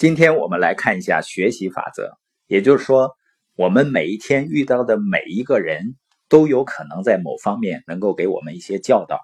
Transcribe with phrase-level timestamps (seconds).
[0.00, 2.16] 今天我们来看一下学习法则，
[2.46, 3.18] 也就是说，
[3.54, 5.94] 我们每一天遇到的每一个人
[6.30, 9.20] 都有可能在某方面能够给我们一些教导。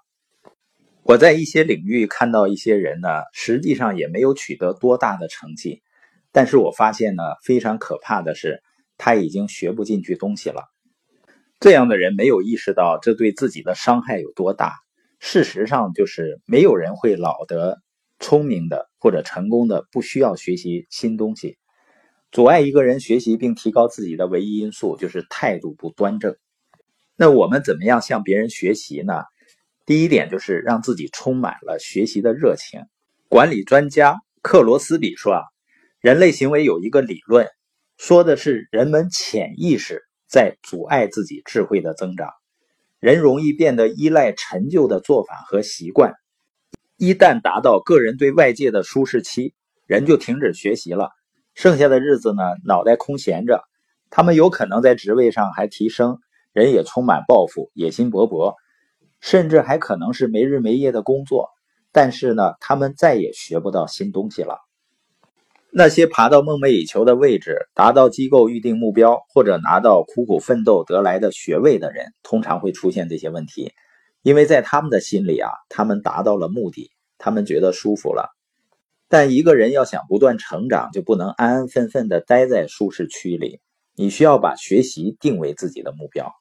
[1.02, 5.80] 我在一些领域看到一些人呢，实际上也没有取得多大的成绩，
[6.30, 8.62] 但是我发现呢，非常可怕的是，
[8.98, 10.64] 他已经学不进去东西了。
[11.58, 14.74] 这样的人没有意识到这对自己的伤害有多大。
[15.20, 17.79] 事实上，就是没有人会老得。
[18.19, 21.59] 聪明的或者成功的不需要学习新东西。
[22.33, 26.37] 阻碍一个人学习并提高自己的唯一因素就是态度不端正。
[27.16, 29.23] 那我们怎么样向别人学习呢？
[29.87, 32.80] 第一点就是让自己充满了学习的热情。
[33.29, 35.43] 管理专家克罗斯比说啊，
[36.01, 37.46] 人类行为有一个理论，
[37.96, 42.30] 说的是人们潜意识在阻碍自己智慧的增长。
[42.98, 46.12] 人容易变得依赖陈旧的做法和习惯。
[46.96, 49.54] 一旦达到个人对外界的舒适期，
[49.87, 51.10] 人就停止学习了。
[51.54, 53.62] 剩下的日子呢，脑袋空闲着。
[54.09, 56.18] 他们有可能在职位上还提升，
[56.52, 58.54] 人也充满抱负，野心勃勃，
[59.21, 61.51] 甚至还可能是没日没夜的工作。
[61.93, 64.59] 但是呢，他们再也学不到新东西了。
[65.71, 73.72] 那些爬到梦寐以求的位置，达到机构预定目标，或者拿到苦苦奋斗得来的学位的人，通常会出现这些问题。
[74.27, 78.34] 因为在他们的心里啊，他们达到了目的，他们觉得舒服了。
[79.06, 83.60] 但一个人要想不断成长，就不能安安分分的待在舒适区里。
[83.94, 86.33] 你需要把学习定为自己的目标，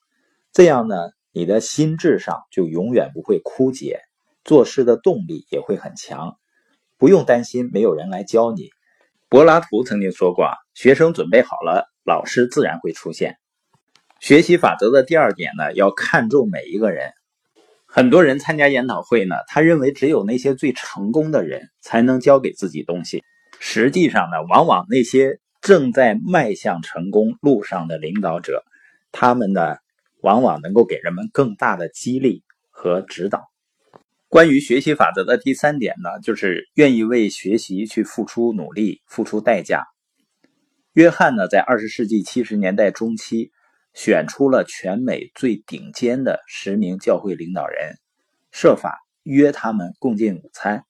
[0.52, 0.96] 这样呢，
[1.32, 4.00] 你的心智上就永远不会枯竭，
[4.44, 6.38] 做事的动力也会很强。
[6.98, 8.70] 不用担心没有人来教你。
[9.30, 13.38] 柏拉图曾经说过：“学生准备好了，老师自然会出现。”
[14.20, 17.12] 学习法则的第二点呢，要看重每一个人。
[17.96, 23.24] 很多人参加研讨会呢，他认为只有那些最成功的人才能教给自己东西。
[23.62, 28.66] 实际上呢，往往那些正在迈向成功路上的领导者，
[29.14, 29.78] 他们呢，
[30.22, 33.46] 往往能够给人们更大的激励和指导。
[34.28, 39.86] 关于学习法则的第三点呢，就是愿意为学习去付出努力、付出代价。
[40.92, 43.52] 约翰呢，在二十世纪七十年代中期。
[43.96, 47.96] 选出了全美最顶尖的十名教会领导人，
[48.52, 50.84] 设法约他们共进午餐。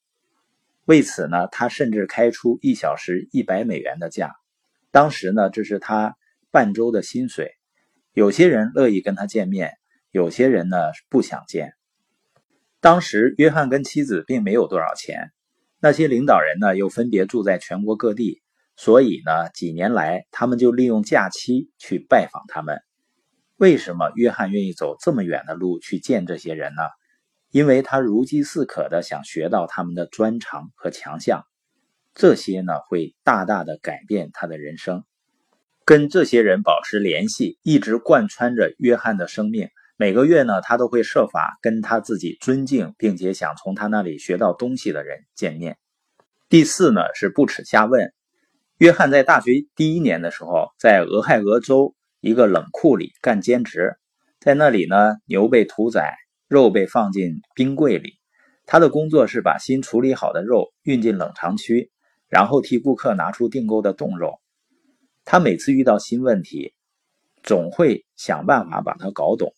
[0.86, 4.34] 为此呢，他甚至开出一小时一百美元的价。
[4.90, 6.16] 当时呢，这是他
[6.50, 7.52] 半周的薪水。
[8.12, 9.74] 有些人乐意跟他见面，
[10.10, 10.76] 有些人呢
[11.08, 11.74] 不想见。
[12.80, 15.30] 当时约翰跟妻子并没有多少钱，
[15.80, 18.42] 那些领导人呢又分别住在全国各地，
[18.74, 22.80] 所以呢，几年来他们就利用假期去拜访他们。
[23.56, 26.82] 为什么约翰愿意走这么远的路去见这些人呢？
[27.50, 31.46] 因为他如饥似渴的想学到他们的专长和强项，
[32.12, 35.04] 这些呢会大大的改变他的人生。
[35.86, 39.70] 跟这些人保持联系，一直贯穿着约翰的生命。
[39.96, 45.78] 每个月呢，他都会设法跟他自己尊敬并且想从他那里学到东西的人见面。
[46.50, 48.12] 第四呢是不耻下问。
[48.76, 51.94] 约翰在大学第一年的时候，在俄亥俄州。
[52.20, 53.96] 一个冷库里干兼职，
[54.40, 56.16] 在那里呢，牛被屠宰，
[56.48, 58.14] 肉被放进冰柜里。
[58.64, 61.90] 他的工作是把新处理好的肉运进冷藏区，
[62.28, 64.40] 然后替顾客拿出订购的冻肉。
[65.24, 66.74] 他每次遇到新问题，
[67.42, 69.54] 总会想办法把它搞懂。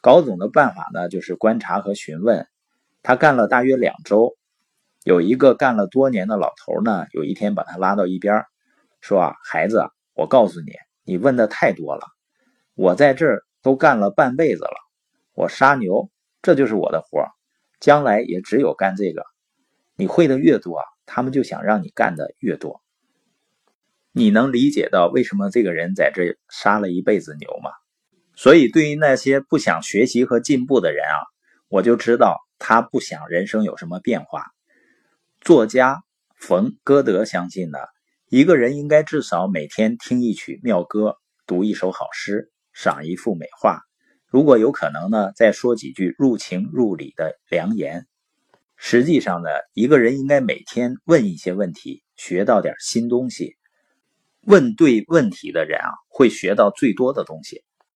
[0.00, 2.46] 搞懂的办法呢，就是观察和询问。
[3.02, 4.36] 他干了大约两周，
[5.02, 8.44] 有一个干了多年的老头呢，有一天把他拉到一边，
[9.00, 10.72] 说：“啊，孩子，我告诉你。”
[11.04, 12.06] 你问的太多了，
[12.74, 14.76] 我在这儿都干了半辈子了，
[15.34, 16.10] 我杀牛，
[16.40, 17.26] 这就是我的活
[17.78, 19.22] 将来也只有干这个。
[19.96, 22.82] 你会的越多，他们就想让你干的越多。
[24.12, 27.70] 你能理解到为什么这个人在这杀了一辈子牛吗？
[28.34, 31.20] 所以，对于那些不想学习和进步的人啊，
[31.68, 34.46] 我就知道他不想人生有什么变化。
[35.40, 36.02] 作家
[36.34, 37.78] 冯·歌德相信呢。
[38.34, 43.78] 一个人应该至少每天听一曲妙歌，读一首好诗，赏一幅美画。
[44.26, 48.08] 如果有可能呢，再说几句入情入理的良言。
[48.74, 53.54] 实际上呢，一个人应该每天问一些问题，学到点新东西。
[54.40, 57.62] 问对问题的人啊，会学到最多的东西。